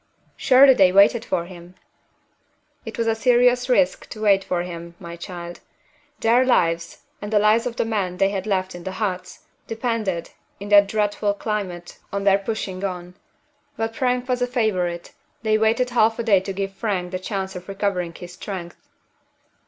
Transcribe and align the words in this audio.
"Surely 0.35 0.73
they 0.73 0.91
waited 0.91 1.23
for 1.23 1.45
him?" 1.45 1.75
"It 2.85 2.97
was 2.97 3.05
a 3.05 3.13
serious 3.13 3.69
risk 3.69 4.09
to 4.09 4.21
wait 4.23 4.43
for 4.43 4.63
him, 4.63 4.95
my 4.99 5.15
child. 5.15 5.59
Their 6.21 6.43
lives 6.43 7.03
(and 7.21 7.31
the 7.31 7.37
lives 7.37 7.67
of 7.67 7.75
the 7.75 7.85
men 7.85 8.17
they 8.17 8.29
had 8.31 8.47
left 8.47 8.73
in 8.73 8.83
the 8.83 8.93
huts) 8.93 9.45
depended, 9.67 10.31
in 10.59 10.69
that 10.69 10.87
dreadful 10.87 11.35
climate, 11.35 11.99
on 12.11 12.23
their 12.23 12.39
pushing 12.39 12.83
on. 12.83 13.13
But 13.77 13.95
Frank 13.95 14.27
was 14.27 14.41
a 14.41 14.47
favorite. 14.47 15.11
They 15.43 15.59
waited 15.59 15.91
half 15.91 16.17
a 16.17 16.23
day 16.23 16.39
to 16.39 16.51
give 16.51 16.73
Frank 16.73 17.11
the 17.11 17.19
chance 17.19 17.55
of 17.55 17.67
recovering 17.69 18.15
his 18.15 18.33
strength." 18.33 18.87